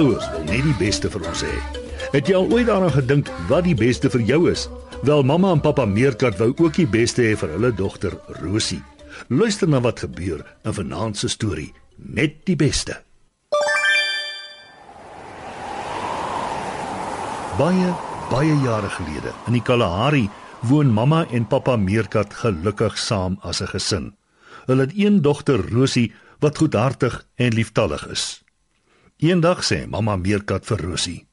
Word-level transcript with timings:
Ouers 0.00 0.24
wil 0.32 0.44
net 0.48 0.62
die 0.64 0.76
beste 0.80 1.10
vir 1.12 1.24
ons 1.28 1.42
hê. 1.44 1.52
Het 2.14 2.30
jy 2.30 2.36
al 2.38 2.46
ooit 2.48 2.64
daaraan 2.64 2.94
gedink 2.94 3.28
wat 3.50 3.66
die 3.66 3.76
beste 3.76 4.08
vir 4.08 4.22
jou 4.24 4.38
is? 4.48 4.64
Wel, 5.04 5.20
mamma 5.26 5.50
en 5.52 5.60
pappa 5.60 5.84
Meerkat 5.84 6.38
wou 6.40 6.48
ook 6.54 6.78
die 6.78 6.88
beste 6.88 7.20
hê 7.26 7.34
vir 7.36 7.52
hulle 7.52 7.72
dogter 7.76 8.16
Rosie. 8.40 8.80
Luister 9.28 9.68
na 9.68 9.82
wat 9.84 10.00
gebeur 10.00 10.40
in 10.64 10.72
vanaand 10.72 11.20
se 11.20 11.28
storie, 11.28 11.74
net 11.96 12.40
die 12.48 12.56
beste. 12.56 12.96
Baie, 17.58 17.92
baie 18.30 18.54
jare 18.64 18.88
gelede, 18.96 19.34
in 19.46 19.58
die 19.58 19.64
Kalahari, 19.64 20.24
woon 20.70 20.88
mamma 20.88 21.26
en 21.28 21.44
pappa 21.44 21.76
Meerkat 21.76 22.32
gelukkig 22.32 22.96
saam 22.96 23.36
as 23.42 23.60
'n 23.60 23.68
gesin. 23.76 24.14
Hulle 24.66 24.88
het 24.88 24.96
een 24.96 25.20
dogter 25.20 25.60
Rosie 25.68 26.12
wat 26.40 26.56
goedhartig 26.56 27.26
en 27.36 27.52
lieftallig 27.52 28.08
is. 28.08 28.41
Eendag 29.22 29.60
sê 29.62 29.84
mamma 29.86 30.16
Meerkat 30.18 30.64
vir 30.66 30.80
Rosie: 30.82 31.26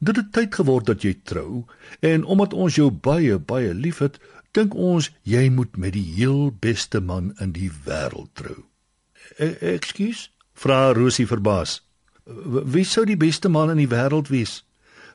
"Dit 0.00 0.16
het 0.16 0.32
tyd 0.34 0.54
geword 0.58 0.86
dat 0.86 1.04
jy 1.06 1.12
trou 1.22 1.66
en 2.00 2.24
omdat 2.24 2.52
ons 2.52 2.74
jou 2.74 2.90
baie 2.90 3.38
baie 3.38 3.74
liefhet, 3.74 4.18
dink 4.50 4.74
ons 4.74 5.10
jy 5.22 5.48
moet 5.50 5.76
met 5.76 5.92
die 5.94 6.08
heel 6.16 6.50
beste 6.50 7.00
man 7.00 7.30
in 7.38 7.52
die 7.52 7.70
wêreld 7.86 8.34
trou." 8.34 8.64
E 9.38 9.54
"Ekskuus?" 9.74 10.32
vra 10.54 10.92
Rosie 10.92 11.26
verbaas. 11.26 11.86
"Wie 12.26 12.84
sou 12.84 13.06
die 13.06 13.16
beste 13.16 13.48
man 13.48 13.70
in 13.70 13.78
die 13.78 13.94
wêreld 13.94 14.28
wees?" 14.28 14.64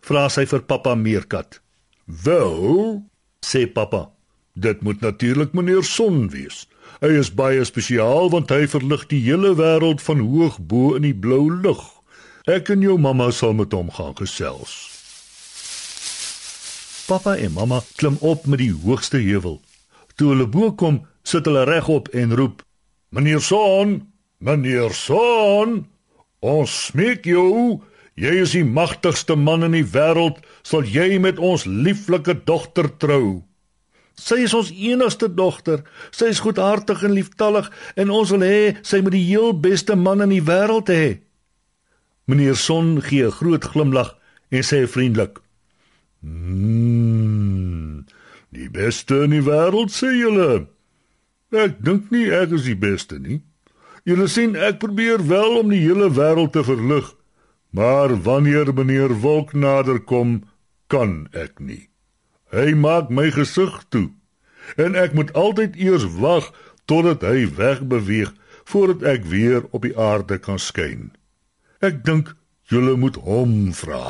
vra 0.01 0.29
sy 0.29 0.45
vir 0.45 0.61
pappa 0.61 0.95
Meerkat. 0.95 1.59
"Wel," 2.05 3.03
sê 3.41 3.67
pappa, 3.73 4.11
"dit 4.55 4.81
moet 4.81 5.01
natuurlik 5.01 5.53
meneer 5.53 5.83
Son 5.83 6.29
wees." 6.29 6.67
Hy 7.01 7.19
is 7.19 7.33
baie 7.33 7.65
spesiaal 7.65 8.29
want 8.29 8.49
hy 8.49 8.65
verlig 8.67 9.07
die 9.07 9.21
hele 9.21 9.55
wêreld 9.55 10.01
van 10.01 10.19
hoog 10.19 10.57
bo 10.59 10.95
in 10.95 11.01
die 11.01 11.13
blou 11.13 11.51
lug. 11.51 11.96
Ek 12.47 12.69
en 12.71 12.79
jou 12.79 12.93
mamma 12.95 13.25
sal 13.35 13.51
met 13.59 13.73
hom 13.75 13.89
gaan 13.91 14.13
gesels. 14.15 14.73
Papa 17.09 17.33
en 17.35 17.51
mamma 17.57 17.81
klim 17.99 18.15
op 18.23 18.45
met 18.47 18.61
die 18.61 18.71
hoogste 18.71 19.19
heuwel. 19.19 19.57
Toe 20.15 20.29
hulle 20.31 20.47
bo 20.47 20.69
kom, 20.79 21.01
sit 21.27 21.43
hulle 21.43 21.65
regop 21.67 22.07
en 22.15 22.31
roep: 22.39 22.63
"Meneer 23.11 23.43
Son, 23.43 23.99
meneer 24.39 24.95
Son, 24.95 25.83
ons 26.39 26.77
smeek 26.85 27.27
jou, 27.27 27.81
jy 28.15 28.33
is 28.45 28.55
die 28.55 28.63
magtigste 28.63 29.35
man 29.35 29.67
in 29.67 29.75
die 29.75 29.83
wêreld, 29.83 30.39
sal 30.63 30.87
jy 30.87 31.19
met 31.19 31.43
ons 31.43 31.67
lieflike 31.67 32.45
dogter 32.47 32.87
trou?" 32.97 33.43
Sy 34.15 34.39
is 34.47 34.53
ons 34.53 34.71
enigste 34.71 35.27
dogter. 35.27 35.83
Sy 36.11 36.31
is 36.31 36.39
goedhartig 36.39 37.03
en 37.03 37.11
lieftallig 37.11 37.67
en 37.95 38.09
ons 38.09 38.31
wil 38.31 38.41
hê 38.47 38.77
sy 38.81 39.03
moet 39.03 39.19
die 39.19 39.27
heel 39.35 39.51
beste 39.51 39.95
man 39.95 40.23
in 40.23 40.29
die 40.29 40.41
wêreld 40.41 40.87
hê. 40.87 41.26
Meneer 42.27 42.55
Son 42.59 43.01
gee 43.01 43.23
'n 43.25 43.31
groot 43.31 43.63
glimlag 43.63 44.17
en 44.49 44.63
sê 44.63 44.87
vriendelik: 44.87 45.39
"Mmm, 46.19 48.05
die 48.49 48.69
beste 48.69 49.15
in 49.23 49.29
die 49.29 49.41
wêreld 49.41 49.91
sê 49.95 50.11
julle. 50.11 50.67
Ek 51.51 51.79
dink 51.79 52.11
nie 52.11 52.27
ek 52.31 52.51
is 52.51 52.63
die 52.63 52.75
beste 52.75 53.19
nie. 53.19 53.41
Julle 54.03 54.27
sien 54.27 54.55
ek 54.55 54.79
probeer 54.79 55.27
wel 55.27 55.57
om 55.59 55.69
die 55.69 55.79
hele 55.79 56.09
wêreld 56.11 56.51
te 56.51 56.63
verlig, 56.63 57.15
maar 57.69 58.23
wanneer 58.23 58.73
meneer 58.73 59.21
Wolk 59.23 59.53
naderkom, 59.53 60.43
kan 60.87 61.27
ek 61.31 61.59
nie. 61.59 61.89
Hy 62.51 62.73
maak 62.73 63.09
my 63.09 63.31
gesig 63.31 63.83
toe 63.89 64.11
en 64.75 64.95
ek 64.95 65.13
moet 65.13 65.31
altyd 65.33 65.75
eers 65.75 66.03
wag 66.19 66.51
totdat 66.85 67.21
hy 67.21 67.47
wegbeweeg 67.55 68.33
voordat 68.63 69.03
ek 69.03 69.23
weer 69.23 69.63
op 69.71 69.81
die 69.87 69.97
aarde 69.97 70.37
kan 70.39 70.59
skyn." 70.59 71.16
Ek 71.77 71.99
dink 72.01 72.31
julle 72.71 72.95
moet 72.97 73.17
hom 73.21 73.69
vra. 73.77 74.01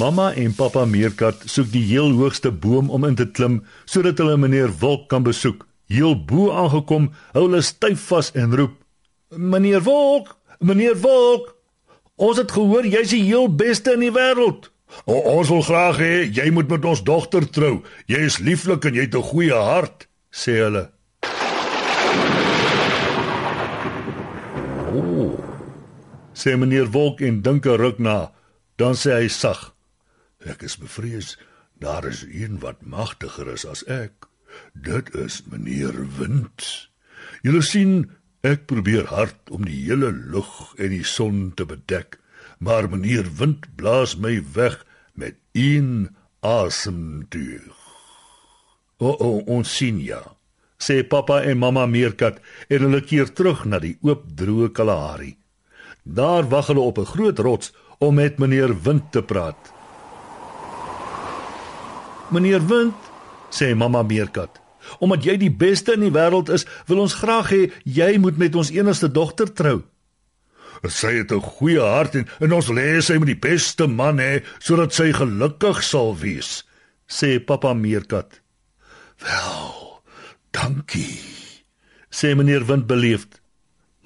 Mamma 0.00 0.30
en 0.32 0.54
pappa 0.56 0.86
Meerkat 0.88 1.42
soek 1.44 1.68
die 1.74 1.84
heel 1.84 2.14
hoogste 2.16 2.48
boom 2.50 2.88
om 2.88 3.04
in 3.04 3.18
te 3.18 3.26
klim 3.28 3.58
sodat 3.84 4.22
hulle 4.22 4.38
meneer 4.40 4.72
Wolk 4.80 5.10
kan 5.12 5.26
besoek. 5.26 5.66
Heel 5.92 6.16
bo 6.16 6.48
aangekom, 6.50 7.10
hou 7.36 7.44
hulle 7.44 7.60
styf 7.62 8.08
vas 8.08 8.32
en 8.32 8.56
roep: 8.56 8.72
"Meneer 9.36 9.84
Wolk, 9.84 10.32
meneer 10.58 10.96
Wolk, 11.04 11.52
ons 12.16 12.40
het 12.40 12.50
gehoor 12.50 12.88
jy's 12.88 13.12
die 13.12 13.22
heel 13.28 13.52
beste 13.52 13.92
in 13.92 14.00
die 14.00 14.10
wêreld. 14.16 14.72
Ons 15.04 15.52
wil 15.52 15.62
graag 15.62 16.00
hê 16.00 16.24
jy 16.32 16.50
moet 16.50 16.72
met 16.72 16.84
ons 16.84 17.04
dogter 17.04 17.44
trou. 17.50 17.82
Jy 18.06 18.24
is 18.32 18.38
lieflik 18.38 18.84
en 18.84 18.94
jy 18.94 19.04
het 19.10 19.14
'n 19.14 19.22
goeie 19.22 19.54
hart," 19.54 20.08
sê 20.32 20.56
hulle. 20.64 20.95
Ooh. 24.96 25.36
Sê 26.32 26.56
meneer 26.56 26.88
Wolk 26.94 27.20
en 27.28 27.42
dink 27.46 27.64
'n 27.66 27.80
ruk 27.82 27.98
na, 27.98 28.32
dan 28.80 28.94
sê 29.02 29.10
hy 29.20 29.28
sag: 29.28 29.60
Ek 30.52 30.62
is 30.68 30.76
bevrees, 30.82 31.36
daar 31.84 32.04
is 32.12 32.22
een 32.28 32.60
wat 32.64 32.84
magtiger 32.94 33.48
is 33.56 33.64
as 33.64 33.82
ek. 33.84 34.28
Dit 34.72 35.14
is 35.14 35.42
meneer 35.50 35.96
Wind. 36.18 36.88
Julle 37.44 37.62
sien, 37.62 37.92
ek 38.42 38.66
probeer 38.70 39.06
hard 39.12 39.50
om 39.50 39.64
die 39.64 39.80
hele 39.88 40.12
lug 40.12 40.52
en 40.78 40.90
die 40.90 41.04
son 41.04 41.52
te 41.56 41.64
bedek, 41.66 42.18
maar 42.58 42.88
meneer 42.88 43.28
Wind 43.38 43.68
blaas 43.76 44.16
my 44.16 44.40
weg 44.54 44.84
met 45.14 45.36
een 45.52 46.08
asemteug. 46.40 47.76
O, 48.98 49.12
o, 49.12 49.30
ons 49.44 49.76
sien 49.76 50.00
ja 50.00 50.35
sê 50.78 51.02
pappa 51.02 51.42
en 51.42 51.58
mamma 51.58 51.86
Meerkat 51.86 52.40
en 52.68 52.86
hulle 52.86 53.00
keer 53.00 53.32
terug 53.32 53.64
na 53.64 53.78
die 53.78 53.96
oop 54.02 54.24
droë 54.36 54.72
Kalahari. 54.72 55.36
Daar 56.02 56.48
wag 56.48 56.66
hulle 56.66 56.80
op 56.80 56.98
'n 56.98 57.04
groot 57.04 57.38
rots 57.38 57.72
om 57.98 58.14
met 58.14 58.38
meneer 58.38 58.82
Wind 58.82 59.12
te 59.12 59.22
praat. 59.22 59.72
Meneer 62.30 62.66
Wind, 62.66 62.94
sê 63.50 63.74
mamma 63.74 64.02
Meerkat, 64.02 64.60
omdat 64.98 65.24
jy 65.24 65.36
die 65.36 65.50
beste 65.50 65.92
in 65.92 66.00
die 66.00 66.14
wêreld 66.14 66.48
is, 66.48 66.66
wil 66.86 66.98
ons 67.04 67.14
graag 67.14 67.50
hê 67.50 67.62
jy 67.84 68.18
moet 68.18 68.38
met 68.38 68.54
ons 68.54 68.70
enigste 68.70 69.10
dogter 69.10 69.52
trou. 69.52 69.82
Sy 70.84 71.22
het 71.22 71.32
'n 71.32 71.40
goeie 71.40 71.80
hart 71.80 72.14
en, 72.14 72.26
en 72.40 72.52
ons 72.52 72.66
wil 72.66 72.76
hê 72.76 73.00
sy 73.00 73.16
moet 73.18 73.32
die 73.32 73.44
beste 73.48 73.86
man 73.86 74.18
hê 74.18 74.44
sodat 74.58 74.92
sy 74.92 75.12
gelukkig 75.12 75.82
sal 75.82 76.16
wees, 76.16 76.64
sê 77.08 77.38
pappa 77.40 77.74
Meerkat. 77.74 78.40
Wel, 79.18 79.95
Dankie, 80.56 81.20
sê 82.08 82.32
meneer 82.34 82.64
Wind 82.68 82.86
beleefd. 82.88 83.40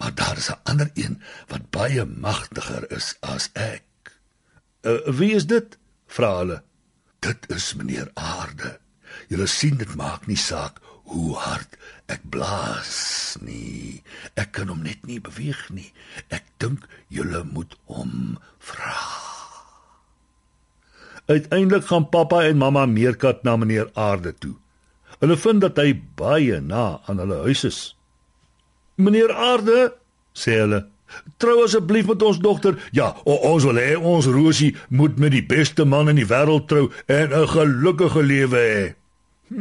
Maar 0.00 0.14
daar 0.14 0.36
is 0.36 0.50
'n 0.50 0.60
ander 0.70 0.90
een 0.94 1.22
wat 1.46 1.70
baie 1.70 2.04
magtiger 2.04 2.90
is 2.90 3.16
as 3.20 3.50
ek. 3.52 3.84
Uh, 4.82 4.98
wie 5.18 5.32
is 5.32 5.46
dit? 5.46 5.78
vra 6.06 6.36
hulle. 6.38 6.62
Dit 7.18 7.50
is 7.50 7.74
meneer 7.74 8.10
Aarde. 8.14 8.78
Julle 9.28 9.46
sien 9.46 9.76
dit 9.76 9.94
maak 9.94 10.26
nie 10.26 10.36
saak 10.36 10.80
hoe 11.10 11.34
hard 11.36 11.76
ek 12.06 12.22
blaas 12.30 13.36
nie. 13.40 14.02
Ek 14.34 14.52
kan 14.52 14.68
hom 14.68 14.82
net 14.82 15.06
nie 15.06 15.20
beweeg 15.20 15.68
nie. 15.70 15.92
Ek 16.28 16.44
dink 16.56 16.86
julle 17.08 17.44
moet 17.44 17.76
hom 17.84 18.38
vra. 18.58 18.96
Uiteindelik 21.26 21.86
gaan 21.86 22.08
pappa 22.08 22.42
en 22.48 22.58
mamma 22.58 22.86
Meerkat 22.86 23.44
na 23.44 23.56
meneer 23.56 23.90
Aarde 23.94 24.34
toe. 24.34 24.56
Hulle 25.18 25.36
vind 25.36 25.60
dat 25.60 25.76
hy 25.76 26.00
baie 26.16 26.60
na 26.60 27.00
aan 27.06 27.18
hulle 27.18 27.42
huis 27.46 27.64
is. 27.64 27.96
Meneer 29.00 29.32
Aarde, 29.32 29.92
sê 30.36 30.58
hulle, 30.60 30.84
trou 31.42 31.64
asseblief 31.64 32.06
met 32.06 32.22
ons 32.22 32.38
dogter. 32.40 32.76
Ja, 32.96 33.14
ons 33.24 33.64
wil 33.68 33.80
hê 33.80 33.96
ons 33.96 34.26
Rosie 34.30 34.76
moet 34.88 35.18
met 35.18 35.32
die 35.34 35.46
beste 35.46 35.84
man 35.84 36.08
in 36.12 36.20
die 36.20 36.28
wêreld 36.28 36.68
trou 36.68 36.90
en 37.06 37.34
'n 37.34 37.48
gelukkige 37.54 38.22
lewe 38.22 38.60
hê. 38.70 38.86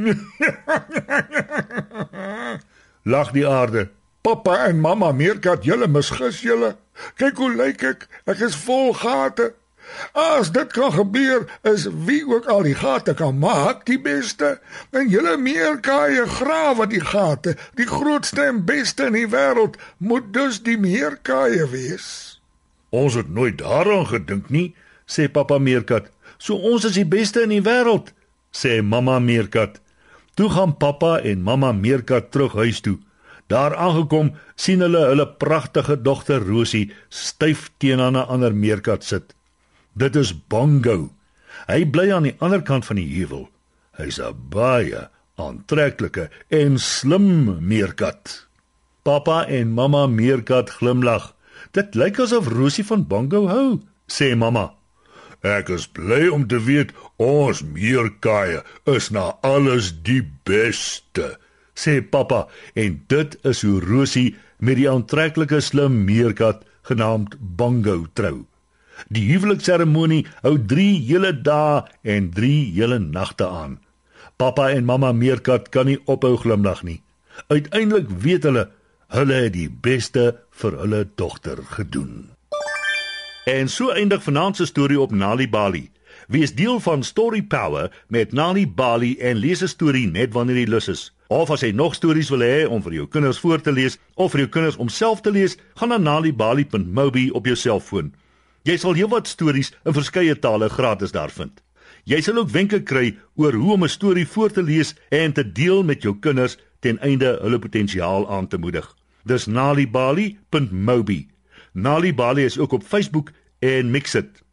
Lag 3.13 3.31
die 3.31 3.47
Aarde. 3.47 3.89
Pappa 4.21 4.67
en 4.67 4.79
mamma 4.79 5.11
Meerkat, 5.11 5.63
julle 5.63 5.87
misgis 5.87 6.41
julle. 6.41 6.75
Kyk 7.15 7.37
hoe 7.37 7.55
lyk 7.55 7.83
ek. 7.83 8.07
Ek 8.27 8.39
is 8.43 8.55
vol 8.55 8.93
gate. 8.93 9.53
As 10.13 10.51
dit 10.51 10.71
kan 10.73 10.91
gebeur, 10.93 11.45
is 11.61 11.87
wie 12.05 12.21
ook 12.27 12.45
al 12.45 12.63
die 12.67 12.75
gate 12.75 13.13
kan 13.13 13.37
maak 13.39 13.85
die 13.85 13.99
beste. 14.01 14.59
En 14.91 15.09
julle 15.09 15.37
meer 15.37 15.79
kaaie 15.85 16.25
grawe 16.27 16.87
die 16.87 17.03
gate, 17.03 17.55
die 17.75 17.87
grootste 17.87 18.47
en 18.49 18.63
beste 18.65 19.09
in 19.09 19.17
die 19.17 19.27
wêreld 19.29 19.79
moet 19.97 20.33
dus 20.33 20.61
die 20.63 20.77
meerkaaie 20.77 21.67
wees. 21.69 22.39
Ons 22.89 23.19
het 23.19 23.29
nooit 23.29 23.59
daaraan 23.61 24.07
gedink 24.09 24.49
nie, 24.49 24.73
sê 25.05 25.29
pappa 25.29 25.57
Meerkat. 25.57 26.09
So 26.37 26.55
ons 26.55 26.85
is 26.85 26.97
die 26.97 27.05
beste 27.05 27.43
in 27.45 27.53
die 27.53 27.65
wêreld, 27.65 28.13
sê 28.51 28.79
mamma 28.81 29.19
Meerkat. 29.19 29.81
Toe 30.33 30.49
gaan 30.49 30.77
pappa 30.77 31.19
en 31.19 31.43
mamma 31.43 31.71
Meerkat 31.75 32.31
terug 32.31 32.55
huis 32.57 32.81
toe. 32.81 32.97
Daar 33.49 33.73
aangekom, 33.75 34.35
sien 34.55 34.83
hulle 34.85 35.01
hulle 35.09 35.25
pragtige 35.41 35.95
dogter 36.05 36.43
Rosie 36.45 36.91
styf 37.09 37.69
teen 37.81 37.99
'n 37.99 38.15
ander 38.15 38.53
meerkat 38.53 39.03
sit. 39.03 39.33
Dit 39.93 40.15
is 40.15 40.33
Bongo. 40.47 41.09
Hy 41.67 41.85
bly 41.89 42.09
aan 42.13 42.27
die 42.29 42.35
ander 42.39 42.61
kant 42.61 42.85
van 42.85 42.99
die 42.99 43.09
heuwel. 43.09 43.49
Hy's 43.97 44.19
'n 44.19 44.35
baie 44.49 45.09
aantreklike 45.35 46.29
en 46.49 46.79
slim 46.79 47.57
meerkat. 47.67 48.47
Pappa 49.03 49.45
en 49.47 49.73
mamma 49.73 50.07
meerkat 50.07 50.69
glimlag. 50.69 51.35
Dit 51.71 51.95
lyk 51.95 52.19
asof 52.19 52.47
Rosie 52.47 52.85
van 52.85 53.07
Bongo 53.07 53.47
hou, 53.47 53.79
sê 54.07 54.35
mamma. 54.35 54.73
Ek 55.41 55.69
is 55.69 55.87
bly 55.87 56.27
om 56.27 56.47
te 56.47 56.59
weet 56.59 56.91
ons 57.15 57.61
meerkaie 57.63 58.63
is 58.91 59.09
na 59.09 59.37
alles 59.41 59.93
die 60.03 60.23
beste, 60.43 61.37
sê 61.75 62.01
pappa 62.03 62.47
en 62.75 62.99
dit 63.07 63.37
is 63.47 63.61
hoe 63.63 63.79
Rosie 63.79 64.35
met 64.59 64.75
die 64.75 64.89
aantreklike 64.91 65.61
slim 65.63 66.03
meerkat 66.03 66.65
genaamd 66.89 67.37
Bongo 67.39 68.05
trou. 68.13 68.48
Die 69.07 69.25
huwelikseremonie 69.31 70.25
hou 70.41 70.57
3 70.59 70.87
hele 71.07 71.31
dae 71.41 71.83
en 72.03 72.31
3 72.35 72.71
hele 72.75 72.99
nagte 72.99 73.47
aan. 73.47 73.79
Pappa 74.37 74.69
en 74.69 74.85
mamma 74.85 75.11
Meerkat 75.11 75.69
kan 75.69 75.85
nie 75.85 75.99
ophou 76.05 76.35
glimlag 76.37 76.83
nie. 76.83 77.01
Uiteindelik 77.47 78.09
weet 78.09 78.43
hulle 78.43 78.69
hulle 79.09 79.37
het 79.45 79.53
die 79.55 79.69
beste 79.69 80.25
vir 80.61 80.75
hulle 80.81 81.05
dogter 81.17 81.63
gedoen. 81.75 82.29
En 83.49 83.69
so 83.69 83.89
eindig 83.89 84.21
vanaand 84.23 84.59
se 84.59 84.65
storie 84.65 84.99
op 84.99 85.11
Nali 85.11 85.49
Bali. 85.49 85.89
Wees 86.27 86.53
deel 86.53 86.79
van 86.79 87.03
Story 87.03 87.41
Power 87.41 87.89
met 88.07 88.31
Nali 88.31 88.67
Bali 88.67 89.15
en 89.17 89.37
lees 89.37 89.63
'n 89.63 89.67
storie 89.67 90.07
net 90.07 90.33
wanneer 90.33 90.57
jy 90.57 90.65
lus 90.69 90.87
is. 90.87 91.13
Of 91.27 91.49
as 91.49 91.61
jy 91.61 91.71
nog 91.71 91.95
stories 91.95 92.29
wil 92.29 92.39
hê 92.39 92.67
om 92.69 92.81
vir 92.81 92.93
jou 92.93 93.07
kinders 93.07 93.39
voor 93.39 93.61
te 93.61 93.71
lees 93.71 93.97
of 94.15 94.31
vir 94.31 94.39
jou 94.39 94.49
kinders 94.49 94.77
om 94.77 94.89
self 94.89 95.21
te 95.21 95.31
lees, 95.31 95.57
gaan 95.75 95.89
na 95.89 95.97
nalibali.mobi 95.97 97.29
op 97.29 97.45
jou 97.45 97.55
selfoon. 97.55 98.13
Jy 98.69 98.75
sal 98.77 98.93
heelwat 98.93 99.25
stories 99.25 99.71
in 99.81 99.95
verskeie 99.97 100.35
tale 100.37 100.67
gratis 100.69 101.13
daar 101.15 101.31
vind. 101.33 101.55
Jy 102.05 102.19
sal 102.21 102.37
ook 102.37 102.51
wenke 102.53 102.77
kry 102.85 103.15
oor 103.41 103.55
hoe 103.57 103.71
om 103.73 103.83
'n 103.83 103.89
storie 103.89 104.27
voor 104.27 104.51
te 104.51 104.61
lees 104.61 104.93
en 105.09 105.33
te 105.33 105.43
deel 105.43 105.81
met 105.83 106.03
jou 106.03 106.13
kinders 106.19 106.57
ten 106.79 106.99
einde 106.99 107.39
hulle 107.41 107.59
potensiaal 107.59 108.29
aan 108.29 108.47
te 108.47 108.57
moedig. 108.57 108.85
Dis 109.25 109.45
nalibali.mobi. 109.47 111.27
Nalibali 111.73 112.45
is 112.45 112.59
ook 112.59 112.71
op 112.71 112.83
Facebook 112.83 113.31
en 113.59 113.91
Mixit. 113.91 114.43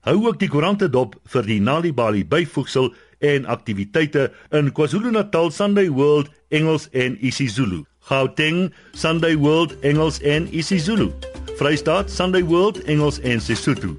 Hou 0.00 0.26
ook 0.26 0.38
die 0.38 0.48
koerante 0.48 0.88
dop 0.88 1.20
vir 1.24 1.42
die 1.42 1.60
Nalibali 1.60 2.24
byvoegsel 2.24 2.94
en 3.18 3.44
aktiwiteite 3.44 4.32
in 4.50 4.72
KwaZulu-Natal 4.72 5.50
Sunday 5.50 5.90
World 5.90 6.30
Engels 6.48 6.88
en 6.90 7.18
isiZulu. 7.20 7.84
Gauteng 8.00 8.72
Sunday 8.92 9.36
World 9.36 9.78
Engels 9.80 10.20
en 10.20 10.48
isiZulu. 10.56 11.12
Vrystaat 11.58 12.10
Sunday 12.10 12.42
World 12.42 12.84
Engels 12.84 13.18
en 13.20 13.40
Sesotho. 13.40 13.96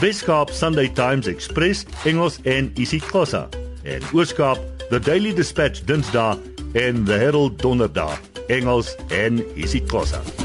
Weskaap 0.00 0.50
Sunday 0.50 0.88
Times 0.88 1.26
Express 1.26 1.84
Engels 2.04 2.38
en 2.42 2.70
isiXhosa. 2.74 3.48
En 3.82 4.02
Ooskaap 4.12 4.58
The 4.90 4.98
Daily 4.98 5.34
Dispatch 5.34 5.82
Dinsdae 5.84 6.38
en 6.72 7.04
The 7.04 7.12
Herald 7.18 7.58
Donderdag 7.62 8.20
Engels 8.46 8.96
en 9.08 9.42
isiXhosa. 9.54 10.41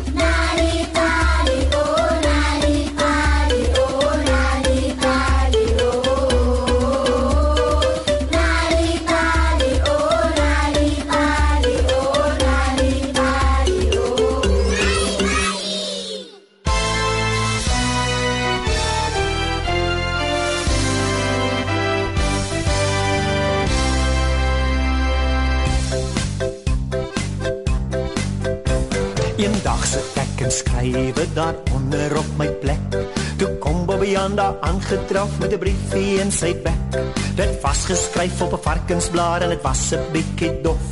En 30.47 30.53
skryf 30.53 31.33
daar 31.33 31.55
onder 31.75 32.17
op 32.17 32.27
my 32.37 32.47
plek. 32.47 32.95
Toe 33.37 33.49
kom 33.59 33.85
Bobbejanda 33.85 34.55
aangetraf 34.61 35.39
met 35.39 35.51
'n 35.53 35.59
briefie 35.59 36.19
in 36.19 36.31
sy 36.31 36.55
bek. 36.63 36.87
Dit 37.35 37.61
was 37.61 37.85
geskryf 37.85 38.41
op 38.41 38.53
'n 38.53 38.61
varkensblaar 38.61 39.41
en 39.41 39.49
dit 39.49 39.61
was 39.61 39.91
'n 39.91 40.11
bietjie 40.11 40.61
dof, 40.61 40.85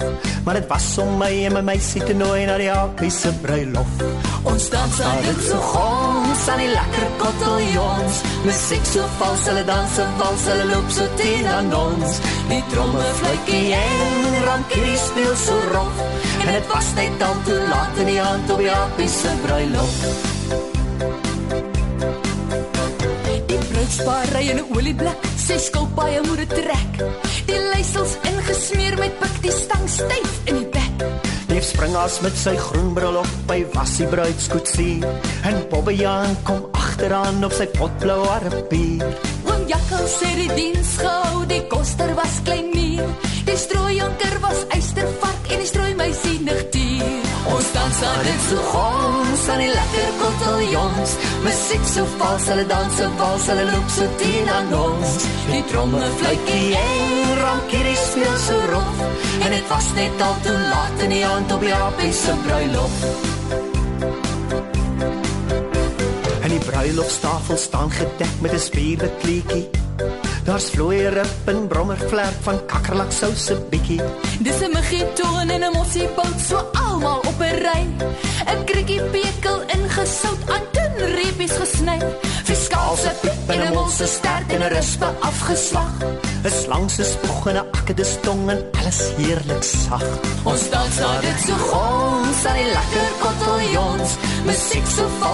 maar 0.44 0.54
dit 0.54 0.68
was 0.68 0.98
om 0.98 1.18
my 1.18 1.46
en 1.46 1.54
my 1.54 1.62
meisie 1.62 2.04
te 2.04 2.14
nooi 2.14 2.46
na 2.46 2.58
die 2.58 2.72
Appie 2.72 3.10
se 3.10 3.32
bruilof. 3.42 3.92
Ons 4.44 4.70
dans 4.70 5.02
aan 5.02 5.22
dit 5.22 5.42
so 5.50 5.58
gons 5.58 6.48
aan 6.48 6.58
die 6.58 6.74
lekker 6.80 7.08
kottelions. 7.18 8.16
Musiek 8.46 8.86
so 8.86 9.02
vals, 9.18 9.46
hulle 9.48 9.66
dans 9.66 9.98
en 9.98 10.12
vals, 10.18 10.44
hulle 10.50 10.66
loop 10.74 10.90
so 10.90 11.04
teen 11.16 11.48
aan 11.48 11.74
ons. 11.74 12.12
Die 12.48 12.64
tromme 12.72 13.04
fluitjie 13.20 13.74
en 13.74 14.44
rampie 14.46 14.98
speel 14.98 15.36
so 15.36 15.56
rof. 15.72 15.98
En 16.46 16.54
dit 16.54 16.68
was 16.68 16.94
net 16.94 17.24
al 17.24 17.36
te 17.44 17.66
laat 17.70 17.98
in 17.98 18.06
die 18.06 18.22
aand 18.22 18.52
op 18.54 18.60
die 18.62 18.72
Appie 18.72 19.08
se 19.10 19.32
bruilof. 19.42 19.96
Die 23.50 23.58
bruidspaar 23.72 24.30
ry 24.36 24.44
in 24.54 24.60
'n 24.62 24.68
olieblik, 24.78 25.26
sy 25.38 25.58
skilpaaie 25.58 26.22
moet 26.28 26.38
dit 26.38 26.54
trek. 26.62 26.92
Die 27.46 27.62
leisels 27.74 28.14
ingesmeer 28.30 28.98
met 28.98 29.20
pik 29.20 29.42
die 29.42 29.52
stang 29.52 29.90
styf 29.90 30.34
in 30.44 30.56
die 30.62 30.70
bek. 30.78 31.08
Lief 31.48 31.64
spring 31.64 31.96
as 31.96 32.20
met 32.22 32.38
sy 32.38 32.56
groen 32.58 32.94
bril 32.94 33.18
op 33.18 33.32
by 33.48 33.66
was 33.74 33.98
die 33.98 34.08
bruidskoetsie. 34.08 35.04
En 35.44 35.66
Bobbejaan 35.70 36.38
kom 36.44 36.68
agteraan 36.72 37.44
op 37.44 37.52
sy 37.52 37.66
potblou 37.66 38.22
arpie. 38.28 39.02
Oom 39.66 39.72
Jakkal 39.72 40.06
sê 40.06 40.28
die 40.38 40.50
diens 40.54 40.90
gehou, 41.02 41.40
die 41.50 41.64
koster 41.66 42.12
was 42.14 42.36
klein 42.46 42.68
muur. 42.70 43.08
Die 43.48 43.56
strooianker 43.58 44.36
was 44.44 44.60
eystervark 44.76 45.48
en 45.56 45.64
die 45.64 45.70
strooimeisie 45.72 46.36
nigtier. 46.46 47.32
Ons 47.50 47.72
dans 47.74 48.04
aan 48.06 48.22
dit 48.28 48.44
so 48.46 48.62
gons 48.70 49.48
aan 49.50 49.64
die 49.64 49.72
lekker 49.72 50.12
kottelions. 50.22 51.16
Musiek 51.48 51.88
so 51.96 52.06
vals, 52.20 52.46
hulle 52.54 52.66
dans 52.70 53.00
en 53.08 53.18
vals, 53.18 53.48
hulle 53.50 53.66
loop 53.72 53.90
so 53.96 54.10
teen 54.22 54.52
aan 54.54 54.76
ons. 54.84 55.16
Die 55.50 55.64
tromme 55.72 56.10
fluitjie 56.20 56.84
en 56.84 57.40
rampie 57.42 57.96
speel 58.04 58.36
so 58.46 58.60
rof. 58.70 59.02
En 59.40 59.50
dit 59.50 59.74
was 59.74 59.90
net 59.98 60.28
al 60.28 60.38
te 60.46 60.54
laat 60.76 61.08
in 61.08 61.18
die 61.18 61.26
aand 61.26 61.58
op 61.58 61.66
die 61.66 61.74
Appie 61.74 62.14
se 62.14 62.38
bruilof. 62.46 63.35
Die 66.56 66.64
bruilofstafel 66.64 67.58
staan 67.58 67.92
gedek 67.92 68.36
met 68.40 68.54
'n 68.54 68.60
spierbekleedjie. 68.60 69.70
Daar's 70.44 70.70
vloeie 70.70 71.10
rib 71.10 71.48
en 71.52 71.68
brommervlerk 71.68 72.38
van 72.42 72.66
kakkerlak 72.66 73.12
sous 73.12 73.46
se 73.46 73.56
bietjie. 73.70 74.02
Dis 74.40 74.60
'n 74.62 74.72
muggietoon 74.72 75.50
en 75.50 75.64
'n 75.64 75.74
mossie 75.74 76.08
bout 76.16 76.40
so 76.48 76.58
almal 76.74 77.20
op 77.20 77.40
'n 77.40 77.56
ry. 77.68 77.82
'n 78.52 78.64
Krikkie 78.66 79.02
pekel 79.02 79.60
ingesout 79.76 80.50
aan 80.54 80.66
dun 80.72 80.96
reepies 81.18 81.56
gesny. 81.62 82.00
Fiskaal 82.44 82.96
se 82.98 83.12
piep 83.22 83.50
en 83.50 83.62
'n 83.62 83.74
molse 83.74 84.08
stert 84.08 84.48
en 84.54 84.62
'n 84.62 84.74
rispe 84.78 85.08
afgeslag. 85.20 85.94
'n 86.44 86.52
Slang 86.64 86.92
se 86.92 87.04
spog 87.04 87.48
en 87.48 87.56
'n 87.56 87.68
akkede 87.78 88.04
stong 88.04 88.50
en 88.50 88.62
alles 88.80 89.00
heerlik 89.18 89.64
sag. 89.64 90.06
Ons 90.44 90.70
dans 90.70 90.96
daar 90.98 91.22
dit 91.22 91.40
so 91.48 91.54
gons 91.54 92.46
aan 92.46 92.56
die 92.56 92.72
lekker 92.78 93.10
kottelions. 93.20 93.55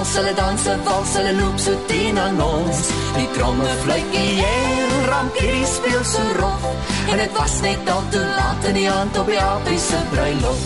Vals, 0.01 0.15
hulle 0.17 0.34
dans 0.34 0.63
en 0.65 0.79
vals, 0.81 1.12
hulle 1.13 1.31
loop 1.38 1.60
so 1.62 1.74
teen 1.86 2.17
aan 2.17 2.39
ons. 2.41 2.79
Die 3.13 3.27
tromme 3.36 3.74
fluitjie 3.84 4.48
en 4.48 4.96
rampie 5.12 5.62
speel 5.70 6.01
so 6.01 6.24
rof. 6.39 6.65
En 7.12 7.22
dit 7.22 7.38
was 7.38 7.60
net 7.62 7.91
al 7.93 8.01
te 8.10 8.24
laat 8.39 8.65
in 8.72 8.79
die 8.79 8.88
aand 8.89 9.20
op 9.22 9.29
die 9.29 9.38
Appie 9.38 9.77
se 9.77 10.01
bruilof. 10.10 10.65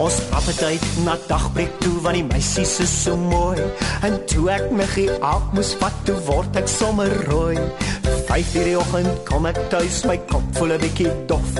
Ons 0.00 0.16
uit 0.64 0.88
na 1.04 1.18
dagbreek 1.28 1.76
toe 1.84 1.94
want 2.02 2.16
die 2.16 2.24
meisies 2.24 2.78
is 2.80 2.92
so 3.04 3.16
mooi. 3.16 3.60
En 4.06 4.16
toe 4.30 4.48
ek 4.54 4.72
my 4.72 4.88
geaap 4.94 5.52
moes 5.52 5.74
vat, 5.80 6.00
toe 6.08 6.16
word 6.26 6.56
ek 6.56 6.72
sommer 6.72 7.12
rooi. 7.28 7.58
5 8.32 8.54
uur 8.54 8.64
die 8.64 8.76
oggend 8.80 9.18
kom 9.28 9.44
ek 9.44 9.58
tuis, 9.68 9.98
my 10.08 10.14
kop 10.30 10.44
voel 10.56 10.70
'n 10.72 10.80
bietjie 10.80 11.10
dof. 11.28 11.50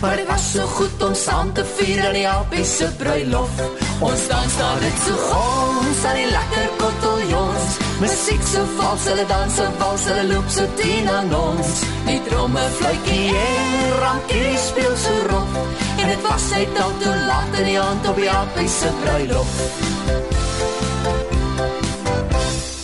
Maar 0.00 0.16
dit 0.16 0.28
was 0.30 0.44
so 0.52 0.64
goed 0.76 1.02
om 1.04 1.14
saam 1.14 1.52
te 1.52 1.64
vier 1.76 2.00
aan 2.06 2.16
die 2.16 2.28
Appie 2.28 2.64
se 2.64 2.88
bruilof. 2.96 3.52
Ons 4.00 4.22
dans 4.30 4.56
daar 4.60 4.80
net 4.80 4.96
so 5.04 5.12
ons 5.12 6.00
aan 6.08 6.16
die 6.16 6.30
lekker 6.32 6.68
kottelions. 6.80 7.68
Musiek 8.00 8.42
so 8.54 8.64
vals, 8.78 9.04
hulle 9.10 9.26
dans 9.26 9.58
en 9.58 9.72
vals, 9.78 10.04
hulle 10.08 10.24
loop 10.32 10.48
so 10.48 10.64
teen 10.80 11.08
aan 11.08 11.34
ons. 11.34 11.68
Die 12.08 12.20
tromme 12.28 12.64
fluitjie 12.80 13.28
en 13.44 13.92
rampie 14.00 14.56
speel 14.56 14.96
so 14.96 15.14
rof. 15.28 15.52
En 16.00 16.06
dit 16.08 16.28
was 16.30 16.50
net 16.56 16.80
al 16.80 16.92
te 16.98 17.12
laat 17.28 17.58
in 17.60 17.64
die 17.64 17.80
aand 17.80 18.08
op 18.08 18.16
die 18.16 18.30
Appie 18.30 18.68
se 18.68 18.88
bruilof. 19.04 19.52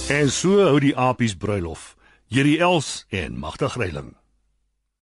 En 0.09 0.31
so 0.31 0.61
hou 0.69 0.81
die 0.81 0.97
apies 0.97 1.35
bruilof. 1.35 1.98
Hierdie 2.29 2.59
Els 2.61 3.07
en 3.09 3.39
Magda 3.41 3.71
Greiling. 3.73 4.11